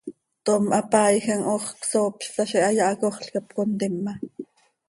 Tom 0.45 0.63
hapaaijam 0.75 1.41
hoox 1.47 1.65
csoop 1.89 2.15
z 2.23 2.27
itaazi, 2.29 2.59
hayaa 2.65 2.91
hacoxl 2.91 3.27
cap 3.33 3.47
contima. 3.55 4.13